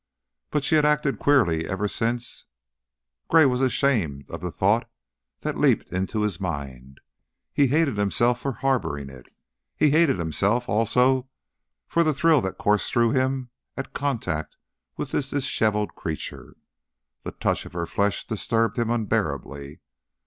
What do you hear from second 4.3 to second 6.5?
of the thought that leaped into his